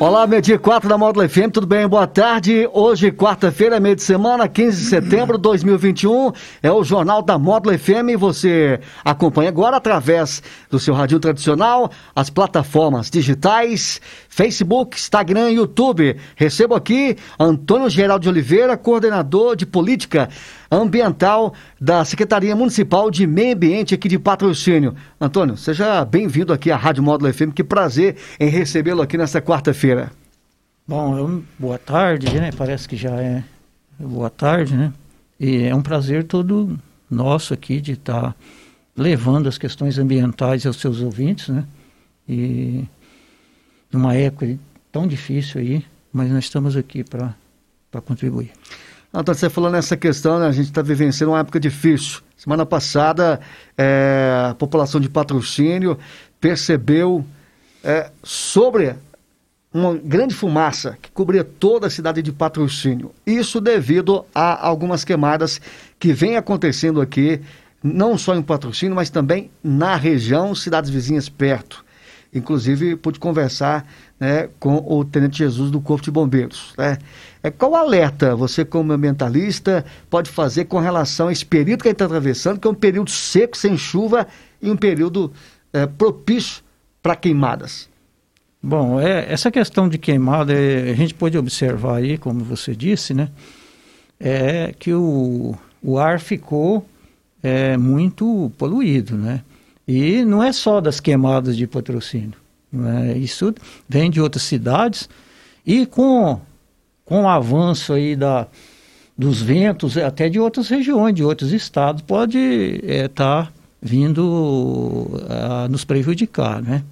Olá, 0.00 0.26
meio-dia 0.26 0.58
4 0.58 0.88
da 0.88 0.96
Módulo 0.96 1.28
FM, 1.28 1.50
tudo 1.52 1.66
bem? 1.66 1.86
Boa 1.86 2.06
tarde. 2.06 2.66
Hoje, 2.72 3.12
quarta-feira, 3.12 3.78
meio 3.78 3.94
de 3.94 4.02
semana, 4.02 4.48
15 4.48 4.78
de 4.78 4.88
setembro 4.88 5.36
de 5.36 5.42
2021. 5.42 6.32
É 6.62 6.72
o 6.72 6.82
Jornal 6.82 7.20
da 7.20 7.38
Módulo 7.38 7.78
FM. 7.78 8.18
Você 8.18 8.80
acompanha 9.04 9.50
agora 9.50 9.76
através 9.76 10.42
do 10.70 10.78
seu 10.78 10.94
rádio 10.94 11.20
tradicional, 11.20 11.90
as 12.16 12.30
plataformas 12.30 13.10
digitais, 13.10 14.00
Facebook, 14.26 14.96
Instagram 14.96 15.50
e 15.50 15.56
YouTube. 15.56 16.16
Recebo 16.34 16.74
aqui 16.74 17.18
Antônio 17.38 17.90
Geraldo 17.90 18.22
de 18.22 18.30
Oliveira, 18.30 18.78
coordenador 18.78 19.54
de 19.54 19.66
política 19.66 20.30
ambiental 20.70 21.52
da 21.80 22.04
Secretaria 22.04 22.54
Municipal 22.54 23.10
de 23.10 23.26
Meio 23.26 23.54
Ambiente 23.54 23.94
aqui 23.94 24.08
de 24.08 24.18
Patrocínio. 24.18 24.94
Antônio, 25.20 25.56
seja 25.56 26.04
bem-vindo 26.04 26.52
aqui 26.52 26.70
à 26.70 26.76
Rádio 26.76 27.02
Módulo 27.02 27.32
FM. 27.32 27.52
Que 27.54 27.64
prazer 27.64 28.16
em 28.38 28.48
recebê-lo 28.48 29.02
aqui 29.02 29.18
nesta 29.18 29.42
quarta-feira. 29.42 30.12
Bom, 30.86 31.18
eu, 31.18 31.44
boa 31.58 31.78
tarde, 31.78 32.32
né? 32.38 32.50
Parece 32.56 32.88
que 32.88 32.96
já 32.96 33.20
é 33.20 33.42
boa 33.98 34.30
tarde, 34.30 34.76
né? 34.76 34.92
E 35.38 35.64
é 35.64 35.74
um 35.74 35.82
prazer 35.82 36.24
todo 36.24 36.78
nosso 37.10 37.52
aqui 37.52 37.80
de 37.80 37.92
estar 37.92 38.22
tá 38.22 38.34
levando 38.96 39.48
as 39.48 39.58
questões 39.58 39.98
ambientais 39.98 40.66
aos 40.66 40.76
seus 40.76 41.00
ouvintes, 41.00 41.48
né? 41.48 41.64
E 42.28 42.84
numa 43.92 44.14
época 44.14 44.56
tão 44.92 45.06
difícil 45.06 45.60
aí, 45.60 45.84
mas 46.12 46.30
nós 46.30 46.44
estamos 46.44 46.76
aqui 46.76 47.02
para 47.02 47.34
contribuir. 48.04 48.52
Antônio, 49.12 49.38
você 49.38 49.50
falou 49.50 49.70
nessa 49.70 49.96
questão, 49.96 50.38
né? 50.38 50.46
a 50.46 50.52
gente 50.52 50.66
está 50.66 50.82
vivenciando 50.82 51.32
uma 51.32 51.40
época 51.40 51.58
difícil. 51.58 52.20
Semana 52.36 52.64
passada, 52.64 53.40
é, 53.76 54.48
a 54.50 54.54
população 54.54 55.00
de 55.00 55.08
patrocínio 55.08 55.98
percebeu 56.40 57.24
é, 57.82 58.10
sobre 58.22 58.94
uma 59.74 59.96
grande 59.96 60.32
fumaça 60.34 60.96
que 61.02 61.10
cobria 61.10 61.42
toda 61.42 61.88
a 61.88 61.90
cidade 61.90 62.22
de 62.22 62.30
patrocínio. 62.30 63.12
Isso 63.26 63.60
devido 63.60 64.24
a 64.32 64.66
algumas 64.66 65.04
queimadas 65.04 65.60
que 65.98 66.12
vem 66.12 66.36
acontecendo 66.36 67.00
aqui, 67.00 67.40
não 67.82 68.16
só 68.16 68.36
em 68.36 68.42
patrocínio, 68.42 68.94
mas 68.94 69.10
também 69.10 69.50
na 69.62 69.96
região, 69.96 70.54
cidades 70.54 70.88
vizinhas 70.88 71.28
perto. 71.28 71.84
Inclusive, 72.32 72.94
pude 72.94 73.18
conversar 73.18 73.86
né, 74.20 74.50
com 74.60 74.76
o 74.86 75.02
Tenente 75.02 75.38
Jesus 75.38 75.70
do 75.70 75.80
Corpo 75.80 76.04
de 76.04 76.10
Bombeiros. 76.10 76.74
Né? 76.76 76.98
É, 77.42 77.50
qual 77.50 77.74
alerta 77.74 78.36
você, 78.36 78.66
como 78.66 78.92
ambientalista, 78.92 79.84
pode 80.10 80.30
fazer 80.30 80.66
com 80.66 80.78
relação 80.78 81.28
a 81.28 81.32
esse 81.32 81.44
período 81.44 81.82
que 81.82 81.88
a 81.88 81.90
gente 81.90 81.96
está 81.96 82.04
atravessando, 82.04 82.60
que 82.60 82.68
é 82.68 82.70
um 82.70 82.74
período 82.74 83.10
seco, 83.10 83.56
sem 83.56 83.78
chuva, 83.78 84.26
e 84.60 84.70
um 84.70 84.76
período 84.76 85.32
é, 85.72 85.86
propício 85.86 86.62
para 87.02 87.16
queimadas? 87.16 87.88
Bom, 88.62 89.00
é, 89.00 89.32
essa 89.32 89.50
questão 89.50 89.88
de 89.88 89.96
queimada, 89.96 90.52
é, 90.52 90.90
a 90.90 90.94
gente 90.94 91.14
pode 91.14 91.38
observar 91.38 91.96
aí, 91.96 92.18
como 92.18 92.44
você 92.44 92.76
disse, 92.76 93.14
né? 93.14 93.30
É 94.22 94.74
que 94.78 94.92
o, 94.92 95.54
o 95.82 95.98
ar 95.98 96.20
ficou 96.20 96.86
é, 97.42 97.78
muito 97.78 98.52
poluído, 98.58 99.16
né? 99.16 99.42
E 99.88 100.26
não 100.26 100.42
é 100.42 100.52
só 100.52 100.78
das 100.78 101.00
queimadas 101.00 101.56
de 101.56 101.66
patrocínio. 101.66 102.39
Né? 102.72 103.16
Isso 103.18 103.54
vem 103.88 104.10
de 104.10 104.20
outras 104.20 104.42
cidades 104.44 105.08
e 105.66 105.86
com, 105.86 106.40
com 107.04 107.24
o 107.24 107.28
avanço 107.28 107.92
aí 107.92 108.14
da, 108.16 108.46
dos 109.16 109.42
ventos, 109.42 109.96
até 109.96 110.28
de 110.28 110.38
outras 110.40 110.68
regiões, 110.68 111.14
de 111.14 111.24
outros 111.24 111.52
estados, 111.52 112.02
pode 112.02 112.38
estar 112.38 112.88
é, 112.88 113.08
tá 113.08 113.52
vindo 113.82 115.08
a 115.28 115.68
nos 115.68 115.84
prejudicar. 115.84 116.62
Né? 116.62 116.82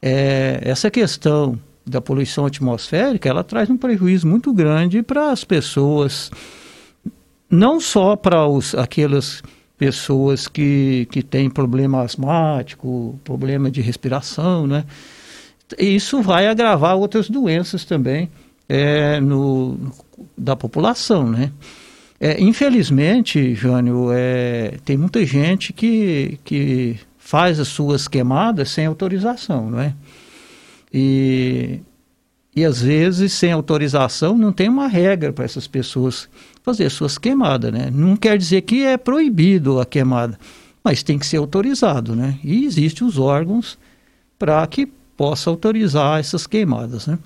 É, 0.00 0.60
essa 0.62 0.90
questão 0.90 1.58
da 1.84 2.00
poluição 2.00 2.46
atmosférica, 2.46 3.28
ela 3.28 3.42
traz 3.42 3.68
um 3.68 3.76
prejuízo 3.76 4.26
muito 4.26 4.52
grande 4.52 5.02
para 5.02 5.30
as 5.30 5.44
pessoas, 5.44 6.30
não 7.50 7.80
só 7.80 8.16
para 8.16 8.46
os, 8.46 8.74
aquelas 8.74 9.42
pessoas 9.80 10.46
que, 10.46 11.08
que 11.10 11.22
têm 11.22 11.48
problema 11.48 12.02
asmático, 12.02 13.18
problema 13.24 13.70
de 13.70 13.80
respiração, 13.80 14.66
né? 14.66 14.84
Isso 15.78 16.20
vai 16.20 16.48
agravar 16.48 16.98
outras 16.98 17.30
doenças 17.30 17.86
também 17.86 18.28
é, 18.68 19.18
no, 19.20 19.90
da 20.36 20.54
população, 20.54 21.30
né? 21.30 21.50
É, 22.20 22.38
infelizmente, 22.38 23.54
Jânio, 23.54 24.10
é, 24.12 24.74
tem 24.84 24.98
muita 24.98 25.24
gente 25.24 25.72
que, 25.72 26.38
que 26.44 27.00
faz 27.16 27.58
as 27.58 27.68
suas 27.68 28.06
queimadas 28.06 28.68
sem 28.68 28.84
autorização, 28.84 29.70
não 29.70 29.80
é? 29.80 29.94
E, 30.92 31.80
e 32.54 32.64
às 32.64 32.82
vezes, 32.82 33.32
sem 33.32 33.52
autorização, 33.52 34.36
não 34.36 34.52
tem 34.52 34.68
uma 34.68 34.88
regra 34.88 35.32
para 35.32 35.44
essas 35.44 35.68
pessoas 35.68 36.28
fazer 36.62 36.90
suas 36.90 37.16
queimadas, 37.16 37.72
né? 37.72 37.90
Não 37.92 38.16
quer 38.16 38.36
dizer 38.36 38.62
que 38.62 38.82
é 38.84 38.96
proibido 38.96 39.80
a 39.80 39.86
queimada, 39.86 40.38
mas 40.82 41.02
tem 41.02 41.18
que 41.18 41.26
ser 41.26 41.36
autorizado, 41.36 42.16
né? 42.16 42.38
E 42.42 42.64
existem 42.64 43.06
os 43.06 43.18
órgãos 43.18 43.78
para 44.38 44.66
que 44.66 44.86
possa 45.16 45.48
autorizar 45.48 46.18
essas 46.18 46.46
queimadas, 46.46 47.06
né? 47.06 47.18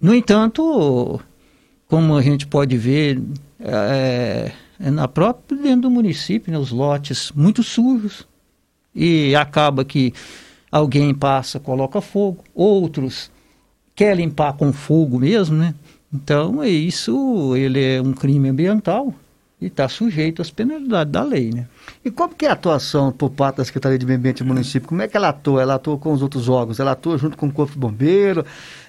No 0.00 0.14
entanto, 0.14 1.20
como 1.86 2.16
a 2.16 2.22
gente 2.22 2.46
pode 2.46 2.78
ver, 2.78 3.20
é, 3.58 4.52
é 4.78 4.90
na 4.90 5.06
própria 5.06 5.60
dentro 5.60 5.82
do 5.82 5.90
município, 5.90 6.50
né, 6.50 6.58
os 6.58 6.70
lotes 6.70 7.30
muito 7.34 7.62
sujos 7.62 8.26
e 8.94 9.36
acaba 9.36 9.84
que 9.84 10.14
alguém 10.72 11.12
passa, 11.12 11.60
coloca 11.60 12.00
fogo, 12.00 12.42
outros 12.54 13.30
quer 14.00 14.16
limpar 14.16 14.54
com 14.54 14.72
fogo 14.72 15.18
mesmo, 15.18 15.58
né? 15.58 15.74
Então, 16.10 16.62
é 16.62 16.70
isso, 16.70 17.54
ele 17.54 17.96
é 17.96 18.00
um 18.00 18.14
crime 18.14 18.48
ambiental 18.48 19.12
e 19.60 19.66
está 19.66 19.90
sujeito 19.90 20.40
às 20.40 20.50
penalidades 20.50 21.12
da 21.12 21.22
lei, 21.22 21.50
né? 21.52 21.66
E 22.02 22.10
como 22.10 22.34
que 22.34 22.46
é 22.46 22.48
a 22.48 22.54
atuação 22.54 23.12
por 23.12 23.28
parte 23.28 23.56
da 23.56 23.64
Secretaria 23.66 23.98
de 23.98 24.06
Meio 24.06 24.18
Ambiente 24.18 24.42
do 24.42 24.46
município? 24.46 24.88
Como 24.88 25.02
é 25.02 25.06
que 25.06 25.18
ela 25.18 25.28
atua? 25.28 25.60
Ela 25.60 25.74
atua 25.74 25.98
com 25.98 26.14
os 26.14 26.22
outros 26.22 26.48
órgãos? 26.48 26.80
Ela 26.80 26.92
atua 26.92 27.18
junto 27.18 27.36
com 27.36 27.48
o 27.48 27.52
Corpo 27.52 27.74
de 27.74 27.78
Bombeiro? 27.78 28.42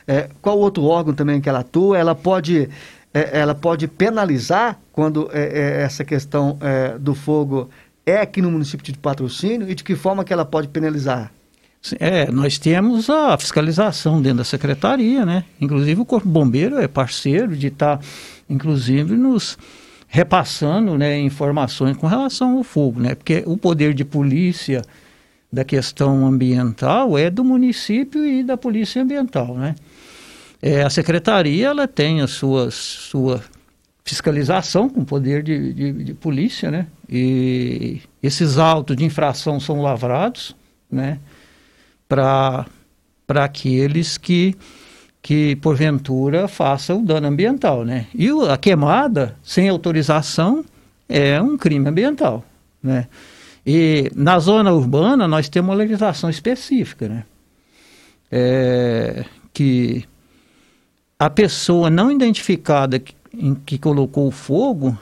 É, 0.08 0.30
qual 0.42 0.58
outro 0.58 0.86
órgão 0.86 1.14
também 1.14 1.42
que 1.42 1.50
ela 1.50 1.60
atua? 1.60 1.98
Ela 1.98 2.16
pode, 2.16 2.70
é, 3.14 3.38
ela 3.38 3.54
pode 3.54 3.90
penalizar 3.90 4.80
quando 4.94 5.30
é, 5.34 5.42
é 5.42 5.82
essa 5.82 6.06
questão 6.06 6.58
é, 6.62 6.98
do 6.98 7.14
fogo 7.14 7.70
é 8.06 8.22
aqui 8.22 8.42
no 8.42 8.50
município 8.50 8.86
de 8.86 8.98
patrocínio? 8.98 9.70
E 9.70 9.76
de 9.76 9.84
que 9.84 9.94
forma 9.94 10.24
que 10.24 10.32
ela 10.32 10.46
pode 10.46 10.70
penalizar? 10.70 11.34
É, 12.00 12.30
nós 12.32 12.60
temos 12.60 13.10
a 13.10 13.36
fiscalização 13.38 14.22
dentro 14.22 14.40
da 14.40 14.44
secretaria, 14.44 15.26
né? 15.26 15.44
Inclusive 15.60 16.00
o 16.02 16.06
Corpo 16.06 16.28
Bombeiro 16.28 16.78
é 16.78 16.88
parceiro 16.88 17.56
de 17.56 17.68
estar, 17.68 17.98
tá, 17.98 18.04
inclusive, 18.48 19.16
nos 19.16 19.58
repassando 20.08 20.98
né, 20.98 21.20
informações 21.20 21.98
com 21.98 22.06
relação 22.06 22.58
ao 22.58 22.64
fogo, 22.64 23.00
né? 23.00 23.16
Porque 23.16 23.44
o 23.48 23.58
poder 23.58 23.94
de 23.94 24.06
polícia 24.06 24.84
da 25.52 25.64
questão 25.64 26.26
ambiental 26.26 27.18
é 27.18 27.30
do 27.30 27.44
município 27.44 28.24
e 28.26 28.44
da 28.44 28.56
polícia 28.56 29.02
ambiental, 29.02 29.56
né? 29.58 29.76
É, 30.62 30.84
a 30.84 30.90
secretaria 30.90 31.68
ela 31.68 31.88
tem 31.88 32.22
a 32.22 32.28
sua, 32.28 32.70
sua 32.70 33.42
fiscalização 34.06 34.88
com 34.88 35.04
poder 35.04 35.42
de, 35.42 35.74
de, 35.74 36.04
de 36.04 36.14
polícia, 36.14 36.70
né? 36.70 36.86
E 37.10 38.02
esses 38.22 38.60
autos 38.60 38.96
de 38.96 39.04
infração 39.04 39.60
são 39.60 39.82
lavrados, 39.82 40.56
né? 40.92 41.18
Para 42.12 42.66
aqueles 43.46 44.18
que, 44.18 44.54
que, 45.22 45.56
porventura, 45.56 46.46
façam 46.50 47.00
o 47.00 47.06
dano 47.06 47.28
ambiental. 47.28 47.86
Né? 47.86 48.08
E 48.14 48.30
a 48.50 48.58
queimada, 48.58 49.38
sem 49.42 49.70
autorização, 49.70 50.66
é 51.08 51.42
um 51.42 51.58
crime 51.58 51.88
ambiental. 51.88 52.44
Né? 52.84 53.08
E 53.66 54.12
na 54.14 54.40
zona 54.40 54.74
urbana, 54.74 55.26
nós 55.26 55.48
temos 55.48 55.70
uma 55.70 55.76
legislação 55.76 56.30
específica, 56.30 57.08
né? 57.08 57.24
É, 58.34 59.26
que 59.54 60.06
a 61.20 61.30
pessoa 61.30 61.90
não 61.90 62.10
identificada 62.10 62.98
que, 62.98 63.14
em 63.34 63.54
que 63.54 63.78
colocou 63.78 64.28
o 64.28 64.32
fogo 64.32 64.98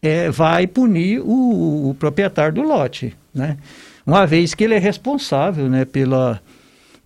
é, 0.00 0.30
vai 0.30 0.66
punir 0.68 1.20
o, 1.20 1.90
o 1.90 1.94
proprietário 1.94 2.54
do 2.54 2.62
lote, 2.62 3.14
né? 3.34 3.58
Uma 4.06 4.26
vez 4.26 4.54
que 4.54 4.64
ele 4.64 4.74
é 4.74 4.78
responsável 4.78 5.68
né, 5.68 5.84
pela, 5.84 6.40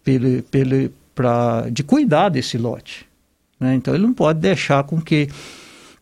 pela, 0.03 0.43
pela, 0.51 0.91
pra, 1.15 1.69
de 1.71 1.83
cuidar 1.83 2.29
desse 2.29 2.59
lote. 2.59 3.07
Né? 3.59 3.75
Então 3.75 3.95
ele 3.95 4.05
não 4.05 4.15
pode 4.15 4.41
deixar 4.41 4.85
com 4.85 5.01
que 5.01 5.29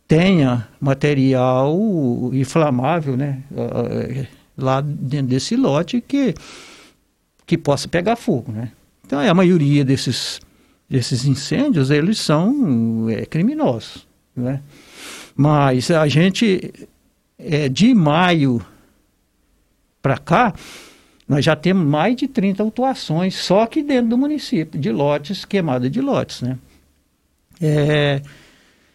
tenha 0.06 0.68
material 0.80 1.76
inflamável, 2.32 3.16
né? 3.16 3.42
Lá 4.56 4.80
dentro 4.80 5.26
desse 5.28 5.56
lote 5.56 6.00
que, 6.00 6.34
que 7.44 7.58
possa 7.58 7.88
pegar 7.88 8.16
fogo, 8.16 8.52
né? 8.52 8.70
Então, 9.04 9.20
a 9.20 9.34
maioria 9.34 9.84
desses, 9.84 10.40
desses 10.88 11.24
incêndios, 11.24 11.90
eles 11.90 12.18
são 12.18 13.08
é, 13.08 13.24
criminosos, 13.26 14.06
né? 14.34 14.60
Mas 15.36 15.90
a 15.90 16.08
gente, 16.08 16.72
é, 17.38 17.68
de 17.68 17.94
maio 17.94 18.64
para 20.06 20.18
cá, 20.18 20.54
nós 21.26 21.44
já 21.44 21.56
temos 21.56 21.84
mais 21.84 22.14
de 22.14 22.28
30 22.28 22.62
autuações 22.62 23.34
só 23.34 23.62
aqui 23.62 23.82
dentro 23.82 24.10
do 24.10 24.16
município, 24.16 24.80
de 24.80 24.92
lotes, 24.92 25.44
queimada 25.44 25.90
de 25.90 26.00
lotes, 26.00 26.42
né? 26.42 26.56
É, 27.60 28.22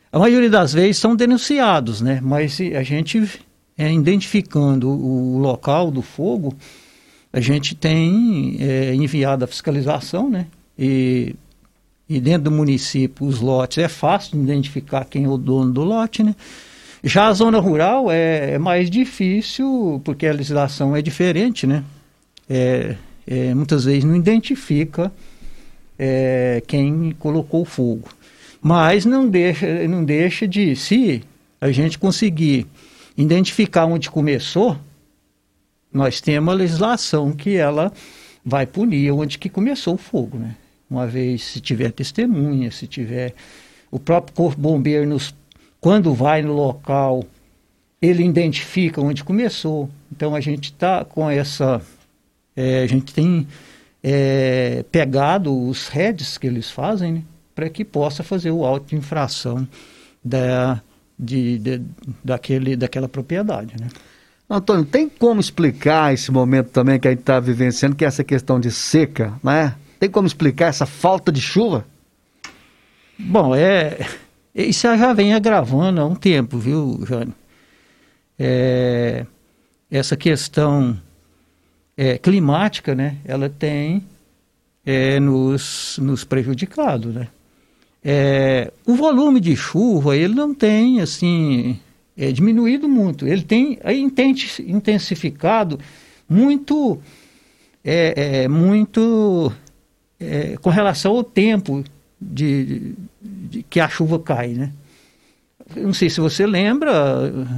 a 0.09 0.17
maioria 0.17 0.49
das 0.49 0.71
vezes 0.71 0.97
são 0.99 1.13
denunciados, 1.13 1.99
né? 1.99 2.21
Mas 2.23 2.61
a 2.61 2.81
gente, 2.81 3.41
é, 3.77 3.91
identificando 3.91 4.89
o 4.89 5.37
local 5.37 5.91
do 5.91 6.01
fogo, 6.01 6.55
a 7.33 7.41
gente 7.41 7.75
tem 7.75 8.55
é, 8.61 8.95
enviado 8.95 9.43
a 9.43 9.47
fiscalização, 9.47 10.29
né? 10.29 10.47
E, 10.79 11.35
e 12.07 12.21
dentro 12.21 12.43
do 12.43 12.51
município, 12.51 13.27
os 13.27 13.41
lotes, 13.41 13.79
é 13.79 13.89
fácil 13.89 14.37
de 14.37 14.43
identificar 14.45 15.03
quem 15.03 15.25
é 15.25 15.27
o 15.27 15.35
dono 15.35 15.73
do 15.73 15.83
lote, 15.83 16.23
né? 16.23 16.37
Já 17.03 17.27
a 17.27 17.33
zona 17.33 17.59
rural 17.59 18.12
é, 18.12 18.51
é 18.51 18.57
mais 18.59 18.89
difícil, 18.89 20.01
porque 20.03 20.27
a 20.27 20.33
legislação 20.33 20.95
é 20.95 21.01
diferente, 21.01 21.65
né? 21.65 21.83
é, 22.51 22.95
é, 23.25 23.53
muitas 23.53 23.86
vezes 23.86 24.03
não 24.03 24.15
identifica 24.15 25.12
é, 25.98 26.62
quem 26.68 27.15
colocou 27.18 27.62
o 27.62 27.65
fogo. 27.65 28.09
Mas 28.62 29.06
não 29.06 29.27
deixa, 29.27 29.88
não 29.88 30.03
deixa 30.03 30.45
de, 30.45 30.75
se 30.75 31.24
a 31.59 31.71
gente 31.71 31.98
conseguir 31.98 32.68
identificar 33.18 33.86
onde 33.86 34.09
começou, 34.09 34.77
nós 35.94 36.19
temos 36.19 36.53
a 36.53 36.57
legislação 36.57 37.31
que 37.31 37.56
ela 37.56 37.92
vai 38.44 38.65
punir 38.65 39.12
onde 39.12 39.38
que 39.38 39.50
começou 39.50 39.95
o 39.95 39.98
fogo, 39.98 40.38
né? 40.38 40.56
Uma 40.89 41.07
vez 41.07 41.44
se 41.44 41.62
tiver 41.62 41.92
testemunha, 41.92 42.69
se 42.69 42.86
tiver 42.86 43.33
o 43.89 43.98
próprio 43.98 44.36
corpo 44.36 44.59
bombeiro 44.59 45.07
nos, 45.07 45.33
quando 45.81 46.13
vai 46.13 46.41
no 46.41 46.53
local, 46.53 47.25
ele 48.01 48.23
identifica 48.23 49.01
onde 49.01 49.23
começou. 49.23 49.89
Então 50.11 50.33
a 50.33 50.39
gente 50.39 50.65
está 50.65 51.03
com 51.03 51.29
essa 51.29 51.81
é, 52.55 52.83
a 52.83 52.87
gente 52.87 53.13
tem 53.13 53.47
é, 54.03 54.83
pegado 54.91 55.67
os 55.67 55.87
heads 55.87 56.37
que 56.37 56.47
eles 56.47 56.69
fazem 56.69 57.13
né, 57.13 57.23
para 57.55 57.69
que 57.69 57.83
possa 57.83 58.23
fazer 58.23 58.51
o 58.51 58.65
auto 58.65 58.89
de 58.89 58.95
infração 58.95 59.67
da, 60.23 60.81
de, 61.17 61.59
de, 61.59 61.81
daquele, 62.23 62.75
daquela 62.75 63.07
propriedade. 63.07 63.75
Né? 63.79 63.87
Antônio, 64.49 64.85
tem 64.85 65.07
como 65.07 65.39
explicar 65.39 66.13
esse 66.13 66.31
momento 66.31 66.69
também 66.69 66.99
que 66.99 67.07
a 67.07 67.11
gente 67.11 67.21
está 67.21 67.39
vivenciando, 67.39 67.95
que 67.95 68.03
é 68.03 68.07
essa 68.07 68.23
questão 68.23 68.59
de 68.59 68.69
seca, 68.69 69.33
né? 69.41 69.75
Tem 69.99 70.09
como 70.09 70.27
explicar 70.27 70.67
essa 70.67 70.85
falta 70.85 71.31
de 71.31 71.39
chuva? 71.39 71.85
Bom, 73.17 73.55
é, 73.55 73.99
isso 74.53 74.81
já 74.81 75.13
vem 75.13 75.33
agravando 75.33 76.01
há 76.01 76.06
um 76.06 76.15
tempo, 76.15 76.57
viu, 76.57 77.00
Jânio? 77.07 77.33
É, 78.38 79.25
essa 79.89 80.15
questão 80.15 81.00
é, 81.95 82.18
climática, 82.18 82.95
né, 82.95 83.18
ela 83.25 83.50
tem 83.50 84.03
é, 84.86 85.19
nos, 85.19 86.00
nos 86.01 86.24
prejudicado, 86.24 87.09
né. 87.09 87.27
É, 88.03 88.71
o 88.86 88.95
volume 88.95 89.39
de 89.39 89.56
chuva, 89.56 90.18
ele 90.18 90.33
não 90.33 90.56
tem, 90.56 91.01
assim, 91.01 91.80
é, 92.18 92.31
diminuído 92.31 92.89
muito. 92.89 93.27
Ele 93.27 93.44
tem 93.44 93.80
intensificado 94.68 95.80
muito, 96.27 97.00
é, 97.83 98.44
é, 98.44 98.48
muito 98.48 99.51
é, 100.19 100.57
com 100.57 100.69
relação 100.69 101.15
ao 101.15 101.24
tempo 101.24 101.83
de, 102.21 102.94
de, 103.21 103.63
que 103.63 103.79
a 103.79 103.89
chuva 103.89 104.19
cai, 104.19 104.50
né? 104.50 104.71
não 105.75 105.94
sei 105.94 106.09
se 106.09 106.19
você 106.19 106.45
lembra, 106.45 106.91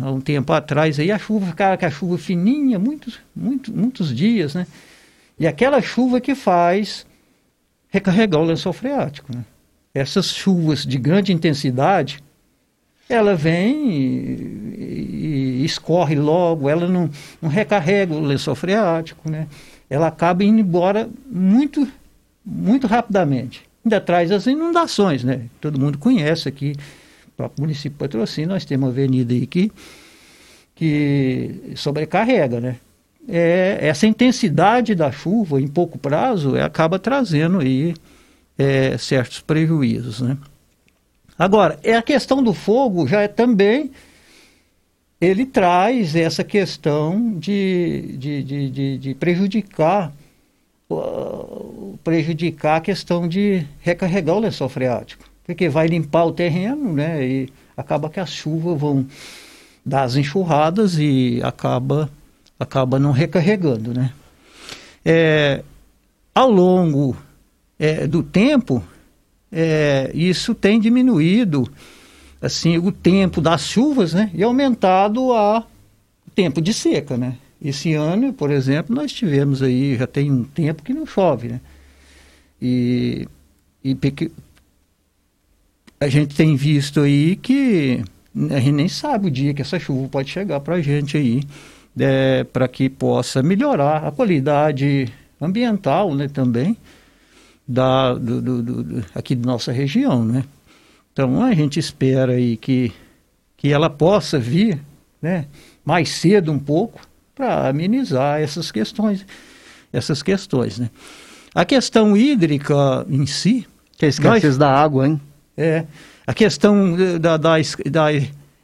há 0.02 0.12
um 0.12 0.22
tempo 0.22 0.54
atrás 0.54 1.00
aí 1.00 1.12
a 1.12 1.18
chuva 1.18 1.48
ficava 1.48 1.78
com 1.78 1.86
a 1.86 1.90
chuva 1.90 2.18
fininha, 2.18 2.78
muitos, 2.78 3.20
muitos, 3.36 3.74
muitos 3.74 4.16
dias, 4.16 4.54
né? 4.54 4.68
E 5.40 5.48
aquela 5.48 5.82
chuva 5.82 6.22
que 6.22 6.36
faz 6.36 7.06
recarregar 7.90 8.40
o 8.40 8.46
lençol 8.46 8.74
freático, 8.74 9.36
né? 9.36 9.44
Essas 9.94 10.28
chuvas 10.28 10.86
de 10.86 10.98
grande 10.98 11.32
intensidade, 11.32 12.24
ela 13.10 13.36
vem 13.36 13.90
e, 14.78 15.60
e 15.62 15.66
escorre 15.66 16.16
logo, 16.16 16.70
ela 16.70 16.88
não, 16.88 17.10
não 17.42 17.50
recarrega 17.50 18.14
o 18.14 18.22
lençol 18.22 18.56
freático, 18.56 19.30
né? 19.30 19.48
Ela 19.90 20.08
acaba 20.08 20.44
indo 20.44 20.60
embora 20.60 21.10
muito, 21.30 21.88
muito 22.46 22.88
rapidamente. 22.88 23.64
Ainda 23.84 24.00
traz 24.00 24.32
as 24.32 24.48
inundações, 24.48 25.24
né? 25.24 25.48
Todo 25.60 25.80
mundo 25.80 25.98
conhece 25.98 26.48
aqui 26.48 26.76
próprio 27.36 27.62
município 27.62 27.92
de 27.92 27.98
Patrocínio, 27.98 28.50
nós 28.50 28.66
temos 28.66 28.86
uma 28.86 28.92
avenida 28.92 29.34
aí 29.34 29.46
que, 29.46 29.72
que 30.76 31.74
sobrecarrega, 31.76 32.60
né? 32.60 32.78
É, 33.28 33.78
essa 33.82 34.06
intensidade 34.06 34.94
da 34.94 35.12
chuva 35.12 35.62
em 35.62 35.68
pouco 35.68 35.98
prazo 35.98 36.58
é, 36.58 36.62
acaba 36.62 37.00
trazendo 37.00 37.60
aí 37.60 37.94
é, 38.58 38.98
certos 38.98 39.40
prejuízos, 39.40 40.22
né? 40.22 40.38
Agora, 41.38 41.80
é 41.84 41.96
a 41.96 42.02
questão 42.02 42.44
do 42.44 42.54
fogo 42.54 43.08
já 43.08 43.22
é 43.22 43.28
também 43.28 43.92
ele 45.20 45.46
traz 45.46 46.16
essa 46.16 46.44
questão 46.44 47.40
de, 47.40 48.16
de, 48.18 48.44
de, 48.44 48.70
de, 48.70 48.98
de 48.98 49.16
prejudicar 49.16 50.12
prejudicar 52.04 52.78
a 52.78 52.82
questão 52.82 53.28
de 53.28 53.66
recarregar 53.82 54.36
o 54.36 54.40
lençol 54.40 54.70
freático 54.70 55.34
porque 55.46 55.68
vai 55.70 55.88
limpar 55.88 56.26
o 56.26 56.32
terreno, 56.32 56.94
né? 56.94 57.26
E 57.26 57.50
acaba 57.76 58.10
que 58.10 58.20
as 58.20 58.30
chuvas 58.30 58.80
vão 58.80 59.06
dar 59.86 60.04
as 60.04 60.16
enxurradas 60.16 60.98
e 60.98 61.42
acaba, 61.44 62.10
acaba 62.60 62.98
não 62.98 63.12
recarregando, 63.12 63.94
né? 63.94 64.14
É, 65.04 65.64
ao 66.34 66.50
longo 66.50 67.16
é, 67.78 68.08
do 68.08 68.24
tempo, 68.24 68.82
é, 69.52 70.10
isso 70.14 70.56
tem 70.56 70.80
diminuído 70.80 71.70
assim 72.42 72.78
o 72.78 72.92
tempo 72.92 73.42
das 73.42 73.68
chuvas, 73.68 74.14
né? 74.14 74.32
E 74.34 74.44
aumentado 74.44 75.34
a 75.34 75.66
o 76.26 76.32
tempo 76.34 76.62
de 76.62 76.74
seca, 76.74 77.18
né? 77.18 77.38
Esse 77.64 77.94
ano, 77.94 78.34
por 78.34 78.52
exemplo, 78.52 78.94
nós 78.94 79.14
tivemos 79.14 79.64
aí 79.64 79.96
já 79.96 80.06
tem 80.06 80.30
um 80.30 80.44
tempo 80.44 80.84
que 80.84 80.94
não 80.94 81.06
chove, 81.06 81.48
né? 81.48 81.62
E, 82.62 83.26
e 83.84 83.98
a 86.00 86.10
gente 86.10 86.36
tem 86.36 86.58
visto 86.58 87.00
aí 87.00 87.38
que 87.38 88.04
a 88.52 88.60
gente 88.60 88.74
nem 88.74 88.88
sabe 88.90 89.28
o 89.28 89.32
dia 89.32 89.54
que 89.54 89.62
essa 89.62 89.80
chuva 89.80 90.10
pode 90.10 90.30
chegar 90.30 90.60
para 90.60 90.76
a 90.76 90.82
gente 90.82 91.16
aí, 91.16 91.44
é, 91.98 92.44
para 92.44 92.68
que 92.68 92.90
possa 92.90 93.42
melhorar 93.42 94.08
a 94.08 94.12
qualidade 94.12 95.08
ambiental, 95.40 96.14
né, 96.14 96.28
também, 96.28 96.76
da, 97.66 98.14
do, 98.14 98.42
do, 98.42 98.62
do, 98.62 99.06
aqui 99.16 99.36
da 99.36 99.46
nossa 99.46 99.72
região, 99.72 100.26
né. 100.26 100.44
Então 101.14 101.44
a 101.44 101.54
gente 101.54 101.80
espera 101.80 102.34
aí 102.34 102.58
que, 102.58 102.92
que 103.56 103.72
ela 103.72 103.90
possa 103.90 104.40
vir, 104.40 104.82
né, 105.22 105.46
mais 105.86 106.10
cedo 106.10 106.52
um 106.52 106.60
pouco, 106.60 107.00
para 107.36 107.68
amenizar 107.68 108.42
essas 108.42 108.72
questões, 108.72 109.26
essas 109.92 110.22
questões, 110.22 110.80
né. 110.80 110.90
A 111.54 111.66
questão 111.66 112.16
hídrica 112.18 113.06
em 113.10 113.26
si... 113.26 113.68
Que 113.96 114.06
é 114.06 114.08
a 114.08 114.10
escassez 114.10 114.44
nós, 114.44 114.58
da 114.58 114.70
água, 114.70 115.08
hein? 115.08 115.22
É, 115.56 115.86
a 116.26 116.34
questão 116.34 116.96
da, 117.20 117.38
da, 117.38 117.58
da 117.92 118.12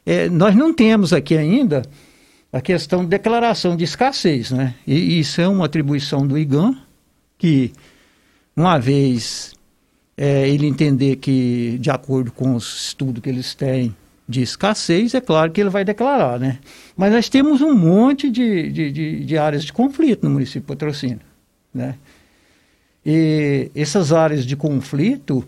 é, 0.04 0.28
nós 0.28 0.56
não 0.56 0.74
temos 0.74 1.12
aqui 1.12 1.36
ainda 1.36 1.82
a 2.52 2.60
questão 2.60 3.04
de 3.04 3.10
declaração 3.10 3.76
de 3.76 3.84
escassez, 3.84 4.50
né? 4.50 4.74
E 4.84 5.20
isso 5.20 5.40
é 5.40 5.46
uma 5.46 5.66
atribuição 5.66 6.26
do 6.26 6.36
IGAM, 6.36 6.76
que 7.38 7.72
uma 8.56 8.76
vez 8.78 9.54
é, 10.16 10.48
ele 10.48 10.66
entender 10.66 11.16
que, 11.16 11.78
de 11.78 11.90
acordo 11.90 12.32
com 12.32 12.56
os 12.56 12.86
estudos 12.86 13.22
que 13.22 13.28
eles 13.28 13.54
têm 13.54 13.94
de 14.30 14.42
escassez, 14.42 15.12
é 15.12 15.20
claro 15.20 15.50
que 15.50 15.60
ele 15.60 15.70
vai 15.70 15.84
declarar, 15.84 16.38
né? 16.38 16.60
Mas 16.96 17.12
nós 17.12 17.28
temos 17.28 17.60
um 17.60 17.74
monte 17.74 18.30
de, 18.30 18.70
de, 18.70 18.92
de, 18.92 19.24
de 19.24 19.38
áreas 19.38 19.64
de 19.64 19.72
conflito 19.72 20.24
no 20.24 20.30
município 20.30 20.60
de 20.60 20.66
Patrocínio, 20.66 21.20
né? 21.74 21.96
E 23.04 23.70
essas 23.74 24.12
áreas 24.12 24.46
de 24.46 24.54
conflito, 24.54 25.44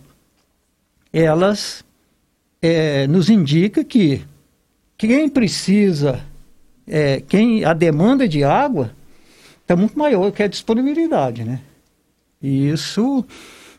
elas 1.12 1.84
é, 2.60 3.06
nos 3.06 3.30
indica 3.30 3.84
que 3.84 4.22
quem 4.98 5.28
precisa, 5.28 6.20
é, 6.86 7.20
quem 7.20 7.64
a 7.64 7.72
demanda 7.72 8.26
de 8.26 8.42
água 8.42 8.92
está 9.60 9.76
muito 9.76 9.96
maior 9.96 10.32
que 10.32 10.42
a 10.42 10.48
disponibilidade, 10.48 11.44
né? 11.44 11.60
E 12.42 12.68
isso 12.68 13.24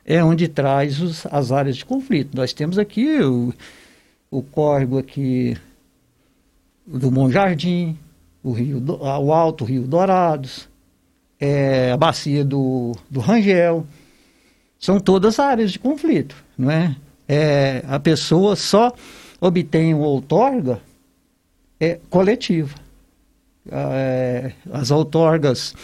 é 0.06 0.24
onde 0.24 0.48
traz 0.48 1.02
os, 1.02 1.26
as 1.26 1.52
áreas 1.52 1.76
de 1.76 1.84
conflito. 1.84 2.38
Nós 2.38 2.54
temos 2.54 2.78
aqui 2.78 3.20
o, 3.22 3.54
o 4.34 4.42
córrego 4.42 4.98
aqui 4.98 5.56
do 6.88 7.12
Bom 7.12 7.30
Jardim, 7.30 7.96
o, 8.44 8.52
Rio, 8.52 8.84
o 8.84 9.32
Alto 9.32 9.64
Rio 9.64 9.84
Dourados, 9.84 10.68
é, 11.40 11.92
a 11.92 11.98
bacia 11.98 12.44
do, 12.44 12.94
do 13.12 13.20
Rangel, 13.20 13.86
são 14.80 15.00
todas 15.00 15.40
áreas 15.40 15.72
de 15.72 15.78
conflito, 15.78 16.36
não 16.58 16.72
é? 16.72 16.96
é 17.28 17.84
a 17.88 18.00
pessoa 18.00 18.56
só 18.56 18.92
obtém 19.40 19.94
uma 19.94 20.08
outorga 20.08 20.82
é, 21.80 22.00
coletiva. 22.10 22.76
É, 23.72 24.52
as 24.72 24.90
outorgas 24.90 25.76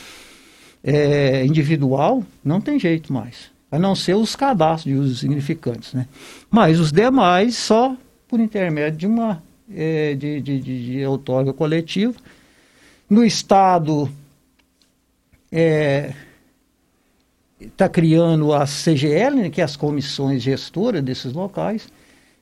é, 0.84 1.46
individual 1.46 2.24
não 2.44 2.60
tem 2.60 2.79
jeito 2.79 3.13
mais, 3.13 3.51
a 3.72 3.77
não 3.77 3.94
ser 3.94 4.15
os 4.15 4.36
cadastros 4.36 4.91
de 4.91 5.00
usos 5.00 5.20
significantes, 5.20 5.94
né? 5.94 6.08
Mas 6.50 6.79
os 6.79 6.91
demais 6.91 7.56
só 7.56 7.96
por 8.30 8.40
intermédio 8.40 9.00
de 9.00 9.08
uma 9.08 9.44
é, 9.76 10.14
de, 10.14 10.40
de, 10.40 10.60
de, 10.60 10.86
de 10.86 11.06
outorga 11.06 11.52
coletiva. 11.52 12.14
No 13.10 13.26
Estado, 13.26 14.10
é, 15.52 16.14
está 17.60 17.90
criando 17.90 18.54
a 18.54 18.66
CGL, 18.66 19.36
né, 19.36 19.50
que 19.50 19.62
é 19.62 19.64
as 19.64 19.76
comissões 19.76 20.44
gestoras 20.44 21.04
desses 21.04 21.34
locais, 21.34 21.90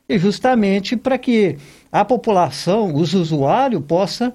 e 0.07 0.19
justamente 0.19 0.95
para 0.95 1.17
que 1.17 1.57
a 1.91 2.03
população, 2.03 2.93
os 2.93 3.13
usuários, 3.13 3.83
possa 3.85 4.33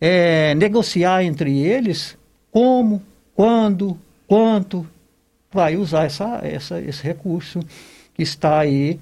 é, 0.00 0.54
negociar 0.54 1.24
entre 1.24 1.58
eles 1.58 2.16
como, 2.50 3.02
quando, 3.34 3.98
quanto 4.26 4.86
vai 5.50 5.76
usar 5.76 6.04
essa, 6.04 6.40
essa, 6.42 6.80
esse 6.80 7.02
recurso 7.02 7.60
que 8.14 8.22
está 8.22 8.58
aí, 8.60 8.98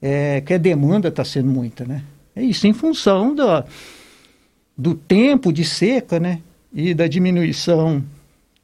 é, 0.00 0.40
que 0.40 0.54
a 0.54 0.58
demanda 0.58 1.08
está 1.08 1.24
sendo 1.24 1.50
muita, 1.50 1.84
né? 1.84 2.02
É 2.34 2.42
isso 2.42 2.66
em 2.66 2.72
função 2.72 3.34
da, 3.34 3.64
do 4.76 4.94
tempo 4.94 5.52
de 5.52 5.64
seca, 5.64 6.20
né? 6.20 6.40
E 6.72 6.94
da 6.94 7.06
diminuição 7.06 8.04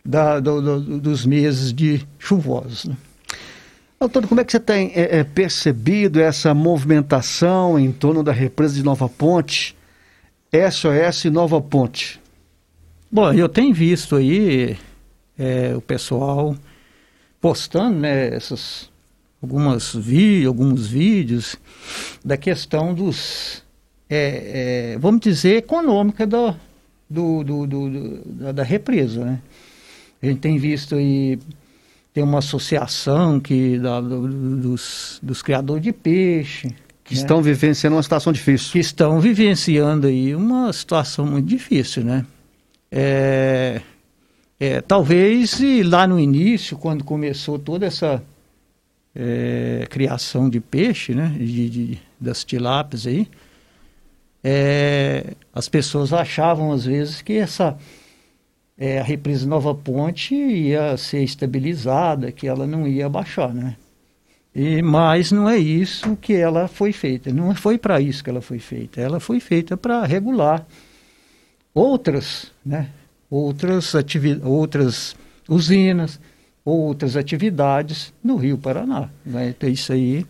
da, 0.04 0.38
do, 0.38 0.60
do, 0.60 0.98
dos 1.00 1.24
meses 1.24 1.72
de 1.72 2.06
chuvosos. 2.18 2.84
Né? 2.84 2.96
Antônio, 4.00 4.28
como 4.28 4.40
é 4.40 4.44
que 4.44 4.52
você 4.52 4.60
tem 4.60 4.92
é, 4.94 5.20
é, 5.20 5.24
percebido 5.24 6.20
essa 6.20 6.52
movimentação 6.52 7.78
em 7.78 7.90
torno 7.90 8.22
da 8.22 8.32
represa 8.32 8.74
de 8.74 8.82
Nova 8.82 9.08
Ponte, 9.08 9.74
SOS 10.52 11.24
Nova 11.32 11.60
Ponte? 11.60 12.20
Bom, 13.10 13.32
eu 13.32 13.48
tenho 13.48 13.72
visto 13.72 14.16
aí 14.16 14.76
é, 15.38 15.74
o 15.74 15.80
pessoal 15.80 16.54
postando 17.40 18.00
né, 18.00 18.34
essas, 18.34 18.90
algumas 19.44 19.94
vi, 19.94 20.44
alguns 20.46 20.86
vídeos 20.86 21.56
da 22.24 22.36
questão 22.36 22.94
dos, 22.94 23.62
é, 24.08 24.94
é, 24.94 24.98
vamos 24.98 25.20
dizer, 25.20 25.58
econômica 25.58 26.26
do, 26.26 26.54
do, 27.08 27.44
do, 27.44 27.66
do 27.66 28.22
da, 28.24 28.52
da 28.52 28.62
represa, 28.62 29.24
né? 29.24 29.40
A 30.22 30.26
gente 30.26 30.40
tem 30.40 30.56
visto 30.56 30.94
aí, 30.94 31.38
tem 32.14 32.24
uma 32.24 32.38
associação 32.38 33.38
que, 33.38 33.78
da, 33.78 34.00
do, 34.00 34.26
dos, 34.26 35.20
dos 35.22 35.42
criadores 35.42 35.82
de 35.82 35.92
peixe. 35.92 36.68
Que 37.04 37.14
né? 37.14 37.20
estão 37.20 37.42
vivenciando 37.42 37.96
uma 37.96 38.02
situação 38.02 38.32
difícil. 38.32 38.72
Que 38.72 38.78
estão 38.78 39.20
vivenciando 39.20 40.06
aí 40.06 40.34
uma 40.34 40.72
situação 40.72 41.26
muito 41.26 41.46
difícil, 41.46 42.02
né? 42.02 42.24
É, 42.90 43.82
é, 44.58 44.80
talvez 44.80 45.60
lá 45.84 46.06
no 46.06 46.18
início, 46.18 46.78
quando 46.78 47.04
começou 47.04 47.58
toda 47.58 47.84
essa 47.84 48.22
é, 49.14 49.87
criação 49.88 50.49
de 50.49 50.61
peixe, 50.61 51.14
né? 51.14 51.35
De, 51.38 51.68
de 51.71 51.99
das 52.21 52.42
tilápias 52.42 53.06
aí, 53.06 53.28
é, 54.42 55.35
as 55.52 55.68
pessoas 55.68 56.12
achavam 56.12 56.73
às 56.73 56.85
vezes 56.85 57.23
que 57.23 57.35
essa 57.35 57.76
é, 58.76 58.99
a 58.99 59.02
represa 59.02 59.47
Nova 59.47 59.75
Ponte 59.75 60.35
ia 60.35 60.97
ser 60.97 61.23
estabilizada, 61.23 62.33
que 62.33 62.47
ela 62.47 62.66
não 62.66 62.87
ia 62.87 63.09
baixar, 63.09 63.54
né? 63.54 63.76
E, 64.54 64.83
mas 64.83 65.33
não 65.33 65.49
é 65.49 65.56
isso 65.56 66.16
que 66.16 66.33
ela 66.35 66.68
foi 66.68 66.92
feita. 66.92 67.33
Não 67.33 67.54
foi 67.54 67.76
para 67.78 68.00
isso 68.00 68.23
que 68.23 68.30
ela 68.30 68.40
foi 68.40 68.59
feita. 68.59 69.00
Ela 69.00 69.18
foi 69.18 69.40
feita 69.40 69.76
para 69.76 70.04
regular 70.04 70.64
outras, 71.73 72.52
né? 72.64 72.88
Outras, 73.28 73.92
outras 74.44 75.16
usinas, 75.49 76.21
outras 76.64 77.16
atividades 77.16 78.12
no 78.23 78.37
Rio 78.37 78.56
Paraná. 78.56 79.09
Né? 79.25 79.50
Então, 79.50 79.68
isso 79.68 79.92
aí 79.92 80.26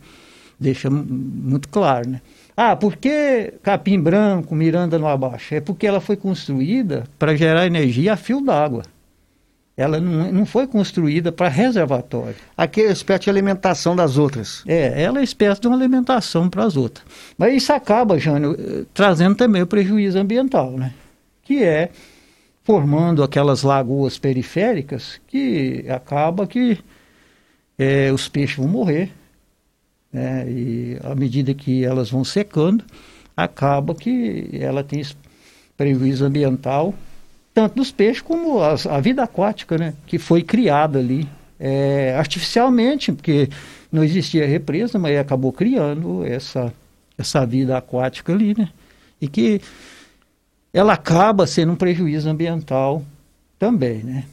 deixa 0.58 0.90
muito 0.90 1.68
claro, 1.68 2.08
né? 2.08 2.20
Ah, 2.56 2.76
por 2.76 2.96
que 2.96 3.54
capim 3.62 4.00
branco, 4.00 4.54
Miranda 4.54 4.98
no 4.98 5.08
abaixo? 5.08 5.54
É 5.54 5.60
porque 5.60 5.86
ela 5.86 6.00
foi 6.00 6.16
construída 6.16 7.04
para 7.18 7.34
gerar 7.34 7.66
energia 7.66 8.12
a 8.12 8.16
fio 8.16 8.40
d'água. 8.40 8.82
Ela 9.76 9.98
não, 9.98 10.30
não 10.30 10.46
foi 10.46 10.68
construída 10.68 11.32
para 11.32 11.48
reservatório. 11.48 12.36
Aqui 12.56 12.80
é 12.80 12.92
espécie 12.92 13.24
de 13.24 13.30
alimentação 13.30 13.96
das 13.96 14.16
outras. 14.16 14.62
É, 14.68 15.02
ela 15.02 15.18
é 15.18 15.24
espécie 15.24 15.60
de 15.60 15.66
uma 15.66 15.76
alimentação 15.76 16.48
para 16.48 16.64
as 16.64 16.76
outras. 16.76 17.04
Mas 17.36 17.54
isso 17.54 17.72
acaba, 17.72 18.16
Jânio, 18.16 18.56
eh, 18.56 18.84
trazendo 18.94 19.34
também 19.34 19.62
o 19.62 19.66
prejuízo 19.66 20.16
ambiental, 20.16 20.70
né? 20.70 20.94
Que 21.42 21.64
é 21.64 21.90
formando 22.64 23.22
aquelas 23.22 23.62
lagoas 23.62 24.18
periféricas 24.18 25.20
que 25.28 25.84
acaba 25.88 26.46
que 26.46 26.78
é, 27.78 28.10
os 28.12 28.28
peixes 28.28 28.56
vão 28.56 28.66
morrer 28.66 29.12
né? 30.14 30.48
E 30.48 30.96
à 31.02 31.12
medida 31.12 31.52
que 31.52 31.84
elas 31.84 32.08
vão 32.08 32.24
secando, 32.24 32.84
acaba 33.36 33.96
que 33.96 34.48
ela 34.52 34.84
tem 34.84 35.02
prejuízo 35.76 36.24
ambiental, 36.24 36.94
tanto 37.52 37.74
dos 37.74 37.90
peixes 37.90 38.22
como 38.22 38.62
as, 38.62 38.86
a 38.86 39.00
vida 39.00 39.24
aquática, 39.24 39.76
né? 39.76 39.94
Que 40.06 40.16
foi 40.16 40.40
criada 40.40 41.00
ali 41.00 41.28
é, 41.58 42.14
artificialmente, 42.16 43.10
porque 43.10 43.48
não 43.90 44.04
existia 44.04 44.46
represa, 44.46 45.00
mas 45.00 45.18
acabou 45.18 45.52
criando 45.52 46.24
essa, 46.24 46.72
essa 47.18 47.44
vida 47.44 47.76
aquática 47.76 48.32
ali, 48.32 48.54
né? 48.56 48.68
E 49.20 49.26
que 49.26 49.60
ela 50.74 50.94
acaba 50.94 51.46
sendo 51.46 51.72
um 51.72 51.76
prejuízo 51.76 52.28
ambiental 52.28 53.02
também, 53.58 54.02
né? 54.02 54.24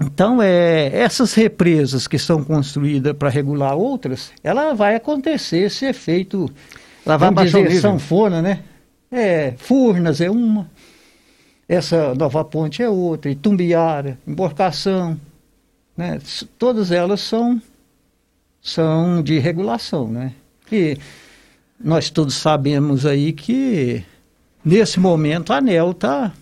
Então, 0.00 0.40
é, 0.40 0.88
essas 0.94 1.34
represas 1.34 2.06
que 2.06 2.18
são 2.18 2.44
construídas 2.44 3.14
para 3.14 3.28
regular 3.28 3.74
outras, 3.74 4.30
ela 4.44 4.72
vai 4.74 4.94
acontecer 4.94 5.58
esse 5.58 5.84
efeito, 5.86 6.50
ela 7.04 7.16
vai 7.16 7.44
dizer, 7.44 7.80
sanfona, 7.80 8.40
né? 8.40 8.60
É, 9.10 9.54
Furnas 9.56 10.20
é 10.20 10.30
uma, 10.30 10.70
essa 11.68 12.14
Nova 12.14 12.44
Ponte 12.44 12.82
é 12.82 12.88
outra, 12.88 13.30
Itumbiara, 13.30 14.18
Emborcação, 14.26 15.18
né? 15.96 16.20
Todas 16.58 16.92
elas 16.92 17.20
são, 17.20 17.60
são 18.62 19.22
de 19.22 19.38
regulação, 19.38 20.08
né? 20.08 20.32
E 20.70 20.98
nós 21.80 22.10
todos 22.10 22.34
sabemos 22.34 23.06
aí 23.06 23.32
que, 23.32 24.04
nesse 24.66 24.98
momento, 24.98 25.52
a 25.52 25.58
ANEL 25.58 25.92
está 25.92 26.32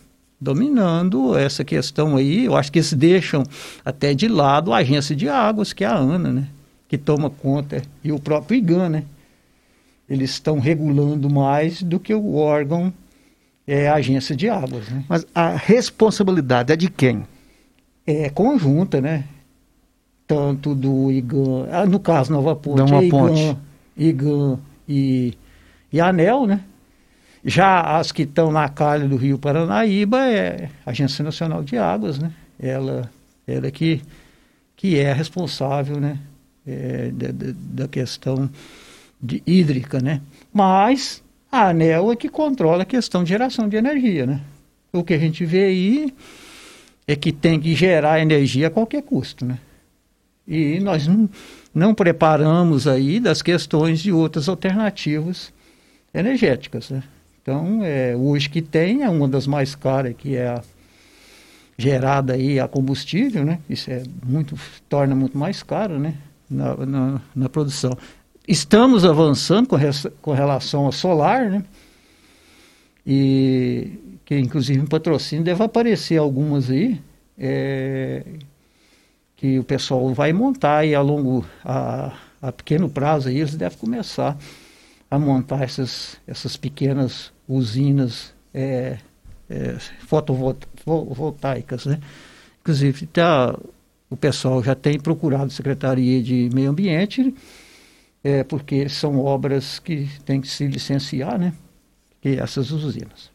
dominando 0.41 1.37
essa 1.37 1.63
questão 1.63 2.17
aí. 2.17 2.47
Eu 2.47 2.57
acho 2.57 2.73
que 2.73 2.79
eles 2.79 2.93
deixam 2.95 3.45
até 3.85 4.15
de 4.15 4.27
lado 4.27 4.73
a 4.73 4.79
agência 4.79 5.15
de 5.15 5.29
águas, 5.29 5.73
que 5.73 5.85
é 5.85 5.87
a 5.87 5.95
ANA, 5.95 6.33
né? 6.33 6.49
Que 6.89 6.97
toma 6.97 7.29
conta, 7.29 7.83
e 8.03 8.11
o 8.11 8.19
próprio 8.19 8.57
IGAN, 8.57 8.89
né? 8.89 9.05
Eles 10.09 10.31
estão 10.31 10.59
regulando 10.59 11.31
mais 11.31 11.83
do 11.83 12.01
que 12.01 12.15
o 12.15 12.35
órgão 12.35 12.93
é 13.67 13.89
a 13.89 13.95
agência 13.95 14.37
de 14.37 14.49
águas, 14.49 14.89
né? 14.89 15.05
Mas 15.09 15.27
a 15.35 15.57
responsabilidade 15.57 16.73
é 16.73 16.77
de 16.77 16.91
quem? 16.91 17.25
É 18.07 18.29
conjunta, 18.29 19.01
né? 19.01 19.25
Tanto 20.27 20.75
do 20.75 21.11
IGAN, 21.11 21.69
ah, 21.71 21.87
no 21.87 21.99
caso 21.99 22.33
Nova 22.33 22.55
Ponte, 22.55 22.79
Nova 22.79 22.97
é 22.97 23.07
IGAN, 23.07 23.19
Ponte. 23.19 23.57
IGAN 23.97 24.59
e, 24.89 25.35
e 25.91 26.01
ANEL, 26.01 26.47
né? 26.47 26.61
Já 27.45 27.99
as 27.99 28.11
que 28.11 28.23
estão 28.23 28.51
na 28.51 28.69
calha 28.71 29.07
do 29.07 29.17
Rio 29.17 29.39
Paranaíba 29.39 30.27
é 30.27 30.71
a 30.87 30.91
Agência 30.91 31.23
Nacional 31.23 31.63
de 31.63 31.77
Águas, 31.77 32.19
né? 32.19 32.33
Ela, 32.59 33.11
ela 33.47 33.71
que, 33.71 34.01
que 34.75 34.99
é 34.99 35.13
responsável, 35.13 36.01
né? 36.01 36.19
É, 36.67 37.11
da, 37.13 37.29
da, 37.83 37.89
questão 37.89 38.49
de 39.21 39.43
hídrica, 39.47 40.01
né? 40.01 40.23
Mas 40.51 41.23
a 41.53 41.69
ANEL 41.69 42.11
é 42.11 42.17
que 42.17 42.31
controla 42.31 42.85
a 42.85 42.87
questão 42.87 43.23
de 43.23 43.29
geração 43.29 43.69
de 43.69 43.77
energia, 43.77 44.25
né? 44.25 44.41
O 44.91 45.05
que 45.05 45.13
a 45.13 45.19
gente 45.19 45.45
vê 45.45 45.67
aí 45.67 46.15
é 47.07 47.15
que 47.15 47.31
tem 47.31 47.61
que 47.61 47.75
gerar 47.75 48.21
energia 48.21 48.69
a 48.69 48.71
qualquer 48.71 49.03
custo, 49.03 49.45
né? 49.45 49.59
E 50.49 50.81
nós 50.81 51.07
não, 51.07 51.29
não 51.75 51.95
preparamos 51.95 52.89
aí 52.89 53.21
das 53.21 53.43
questões 53.43 54.01
de 54.01 54.11
outras 54.11 54.49
alternativas 54.49 55.53
energéticas, 56.15 56.89
né? 56.89 57.03
Então, 57.45 57.85
é, 57.85 58.17
hoje 58.17 58.49
que 58.49 58.63
tem 58.63 59.03
é 59.03 59.11
uma 59.11 59.29
das 59.29 59.47
mais 59.47 59.75
caras, 59.75 60.15
que 60.17 60.35
é 60.35 60.49
a 60.49 60.63
gerada 61.77 62.33
aí 62.33 62.59
a 62.59 62.67
combustível, 62.67 63.45
né? 63.45 63.59
Isso 63.69 63.91
é 63.91 64.03
muito, 64.25 64.59
torna 64.89 65.15
muito 65.15 65.37
mais 65.37 65.63
caro, 65.63 65.99
né? 65.99 66.15
Na, 66.49 66.75
na, 66.87 67.21
na 67.37 67.49
produção. 67.51 67.93
estamos 68.49 69.05
avançando 69.05 69.69
com, 69.69 69.77
com 70.23 70.33
relação 70.33 70.87
ao 70.87 70.93
solar, 70.93 71.51
né? 71.51 71.63
E 73.07 73.91
que 74.25 74.39
inclusive 74.39 74.81
em 74.81 74.87
patrocínio 74.87 75.45
deve 75.45 75.63
aparecer 75.63 76.17
algumas 76.17 76.71
aí. 76.71 76.99
É, 77.37 78.25
que 79.37 79.59
o 79.59 79.65
pessoal 79.65 80.15
vai 80.15 80.33
montar 80.33 80.87
e 80.87 80.95
a 80.95 81.03
longo, 81.03 81.45
a, 81.63 82.17
a 82.41 82.51
pequeno 82.53 82.89
prazo 82.89 83.29
aí 83.29 83.41
eles 83.41 83.55
devem 83.55 83.77
começar 83.77 84.39
a 85.15 85.19
montar 85.19 85.63
essas, 85.63 86.21
essas 86.27 86.57
pequenas 86.57 87.33
usinas 87.49 88.35
é, 88.53 88.99
é, 89.49 89.77
fotovoltaicas, 90.07 91.87
né? 91.87 92.01
Inclusive, 92.61 93.07
tá, 93.07 93.59
o 94.09 94.17
pessoal 94.17 94.63
já 94.63 94.75
tem 94.75 94.99
procurado 94.99 95.47
a 95.47 95.51
Secretaria 95.51 96.23
de 96.23 96.49
Meio 96.53 96.71
Ambiente, 96.71 97.35
é, 98.23 98.43
porque 98.43 98.89
são 98.89 99.19
obras 99.19 99.79
que 99.79 100.09
tem 100.25 100.41
que 100.41 100.49
se 100.49 100.67
licenciar, 100.67 101.39
né? 101.39 101.53
E 102.25 102.37
essas 102.37 102.71
usinas. 102.71 103.31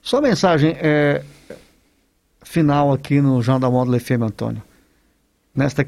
Só 0.00 0.20
mensagem 0.20 0.76
é, 0.80 1.22
final 2.42 2.92
aqui 2.92 3.20
no 3.20 3.40
Jornal 3.40 3.60
da 3.60 3.70
Módulo 3.70 4.00
FM, 4.00 4.22
Antônio. 4.22 4.62
Nesta, 5.54 5.86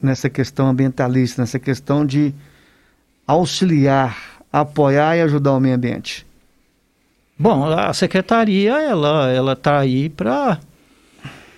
nessa 0.00 0.30
questão 0.30 0.68
ambientalista, 0.68 1.42
nessa 1.42 1.58
questão 1.58 2.06
de 2.06 2.32
auxiliar, 3.26 4.35
apoiar 4.60 5.16
e 5.16 5.20
ajudar 5.20 5.52
o 5.52 5.60
meio 5.60 5.74
ambiente. 5.74 6.26
Bom, 7.38 7.66
a 7.66 7.92
secretaria 7.92 8.72
ela 8.72 9.30
ela 9.30 9.52
está 9.52 9.78
aí 9.78 10.08
para 10.08 10.58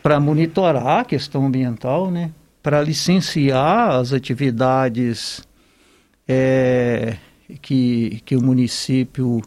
para 0.02 0.19
monitorar 0.19 1.00
a 1.00 1.05
questão 1.05 1.47
ambiental, 1.47 2.11
né? 2.11 2.33
Para 2.62 2.83
licenciar 2.83 3.90
as 3.90 4.12
atividades 4.12 5.47
é, 6.26 7.17
que 7.62 8.21
que 8.25 8.35
o 8.35 8.43
município 8.43 9.40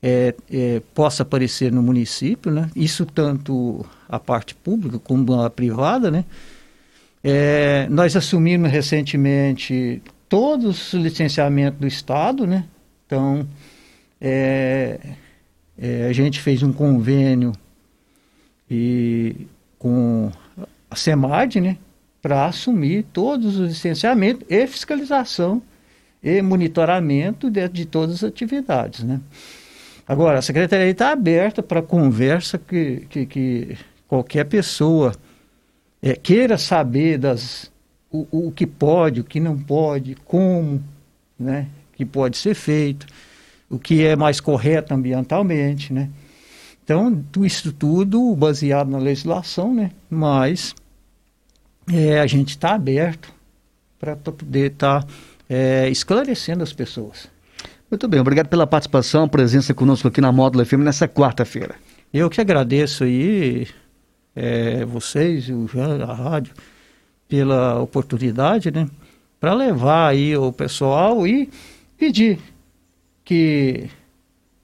é, 0.00 0.32
é, 0.48 0.80
possa 0.94 1.24
aparecer 1.24 1.72
no 1.72 1.82
município, 1.82 2.52
né? 2.52 2.70
Isso 2.76 3.04
tanto 3.04 3.84
a 4.08 4.20
parte 4.20 4.54
pública 4.54 5.00
como 5.00 5.40
a 5.40 5.50
privada, 5.50 6.12
né? 6.12 6.24
É, 7.24 7.88
nós 7.90 8.14
assumimos 8.14 8.70
recentemente 8.70 10.00
todos 10.28 10.92
os 10.92 11.00
licenciamentos 11.00 11.80
do 11.80 11.86
Estado, 11.86 12.46
né? 12.46 12.64
Então, 13.06 13.46
é, 14.20 15.00
é, 15.78 16.06
a 16.08 16.12
gente 16.12 16.40
fez 16.40 16.62
um 16.62 16.72
convênio 16.72 17.52
e, 18.70 19.46
com 19.78 20.30
a 20.90 20.96
SEMAD, 20.96 21.60
né? 21.60 21.78
Para 22.20 22.46
assumir 22.46 23.04
todos 23.12 23.58
os 23.58 23.68
licenciamentos 23.68 24.44
e 24.50 24.66
fiscalização 24.66 25.62
e 26.22 26.42
monitoramento 26.42 27.50
de, 27.50 27.66
de 27.68 27.86
todas 27.86 28.16
as 28.16 28.24
atividades, 28.24 29.04
né? 29.04 29.20
Agora, 30.06 30.38
a 30.38 30.42
Secretaria 30.42 30.90
está 30.90 31.12
aberta 31.12 31.62
para 31.62 31.82
conversa 31.82 32.58
que, 32.58 33.06
que, 33.10 33.26
que, 33.26 33.78
qualquer 34.06 34.44
pessoa 34.44 35.14
é, 36.02 36.14
queira 36.14 36.56
saber 36.56 37.18
das, 37.18 37.70
o, 38.10 38.48
o 38.48 38.52
que 38.52 38.66
pode, 38.66 39.20
o 39.20 39.24
que 39.24 39.40
não 39.40 39.58
pode, 39.58 40.14
como, 40.24 40.82
né, 41.38 41.66
que 41.94 42.04
pode 42.04 42.36
ser 42.36 42.54
feito, 42.54 43.06
o 43.68 43.78
que 43.78 44.04
é 44.04 44.16
mais 44.16 44.40
correto 44.40 44.94
ambientalmente, 44.94 45.92
né. 45.92 46.08
Então, 46.82 47.22
isso 47.44 47.70
tudo 47.72 48.34
baseado 48.34 48.88
na 48.90 48.98
legislação, 48.98 49.74
né, 49.74 49.90
mas 50.08 50.74
é, 51.92 52.20
a 52.20 52.26
gente 52.26 52.50
está 52.50 52.74
aberto 52.74 53.32
para 53.98 54.16
poder 54.16 54.72
estar 54.72 55.02
tá, 55.02 55.08
é, 55.48 55.88
esclarecendo 55.90 56.62
as 56.62 56.72
pessoas. 56.72 57.28
Muito 57.90 58.06
bem, 58.06 58.20
obrigado 58.20 58.48
pela 58.48 58.66
participação, 58.66 59.28
presença 59.28 59.72
conosco 59.72 60.08
aqui 60.08 60.20
na 60.20 60.30
Módulo 60.30 60.64
FM 60.64 60.80
nessa 60.80 61.08
quarta-feira. 61.08 61.74
Eu 62.12 62.28
que 62.30 62.40
agradeço 62.40 63.04
aí, 63.04 63.66
é, 64.36 64.84
vocês, 64.84 65.48
o 65.48 65.66
Jean, 65.66 66.04
a 66.04 66.14
rádio, 66.14 66.54
pela 67.28 67.80
oportunidade, 67.80 68.70
né? 68.70 68.88
Para 69.38 69.52
levar 69.52 70.08
aí 70.08 70.36
o 70.36 70.50
pessoal 70.52 71.26
e 71.26 71.48
pedir 71.96 72.38
que 73.24 73.90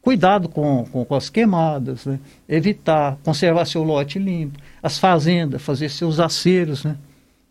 cuidado 0.00 0.48
com, 0.48 0.84
com, 0.90 1.04
com, 1.04 1.14
as 1.14 1.30
queimadas, 1.30 2.04
né? 2.04 2.18
evitar, 2.48 3.16
conservar 3.22 3.64
seu 3.64 3.82
lote 3.82 4.18
limpo, 4.18 4.58
as 4.82 4.98
fazendas, 4.98 5.62
fazer 5.62 5.88
seus 5.88 6.20
aceros, 6.20 6.84
né? 6.84 6.96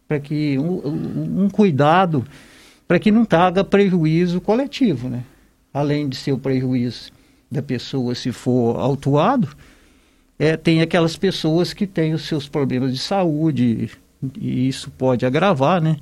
para 0.08 0.20
que 0.20 0.60
um, 0.60 1.44
um, 1.46 1.50
cuidado 1.50 2.26
para 2.88 3.00
que 3.00 3.12
não 3.12 3.26
traga 3.26 3.64
prejuízo 3.64 4.40
coletivo, 4.40 5.10
né? 5.10 5.24
além 5.74 6.08
de 6.08 6.16
ser 6.16 6.32
o 6.32 6.38
prejuízo 6.38 7.12
da 7.50 7.62
pessoa 7.62 8.14
se 8.14 8.32
for 8.32 8.80
autuado, 8.80 9.50
é, 10.38 10.56
tem 10.58 10.82
aquelas 10.82 11.16
pessoas 11.16 11.74
que 11.74 11.88
têm 11.88 12.14
os 12.14 12.28
seus 12.28 12.48
problemas 12.48 12.94
de 12.94 13.00
saúde 13.00 13.90
e 14.40 14.68
isso 14.68 14.92
pode 14.92 15.26
agravar, 15.26 15.82
né? 15.82 15.98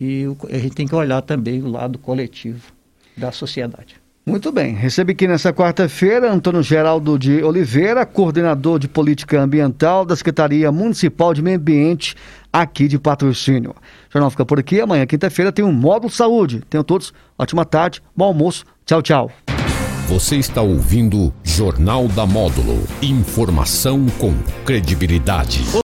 E 0.00 0.26
a 0.50 0.58
gente 0.58 0.74
tem 0.74 0.86
que 0.86 0.94
olhar 0.94 1.22
também 1.22 1.62
o 1.62 1.68
lado 1.68 1.98
coletivo 1.98 2.72
da 3.16 3.30
sociedade. 3.30 3.96
Muito 4.26 4.50
bem. 4.50 4.74
Recebe 4.74 5.12
aqui 5.12 5.28
nessa 5.28 5.52
quarta-feira 5.52 6.32
Antônio 6.32 6.62
Geraldo 6.62 7.18
de 7.18 7.42
Oliveira, 7.42 8.06
coordenador 8.06 8.78
de 8.78 8.88
política 8.88 9.40
ambiental 9.40 10.04
da 10.06 10.16
Secretaria 10.16 10.72
Municipal 10.72 11.34
de 11.34 11.42
Meio 11.42 11.58
Ambiente 11.58 12.16
aqui 12.50 12.88
de 12.88 12.98
patrocínio. 12.98 13.72
O 13.72 14.12
jornal 14.12 14.30
fica 14.30 14.46
por 14.46 14.58
aqui. 14.58 14.80
Amanhã, 14.80 15.04
quinta-feira, 15.04 15.52
tem 15.52 15.64
um 15.64 15.72
módulo 15.72 16.10
saúde. 16.10 16.62
Tenham 16.70 16.84
todos 16.84 17.12
ótima 17.38 17.66
tarde, 17.66 18.02
bom 18.16 18.24
almoço. 18.24 18.64
Tchau, 18.86 19.02
tchau. 19.02 19.30
Você 20.08 20.36
está 20.36 20.62
ouvindo 20.62 21.32
Jornal 21.42 22.08
da 22.08 22.24
Módulo. 22.24 22.82
Informação 23.02 24.06
com 24.18 24.34
credibilidade. 24.64 25.64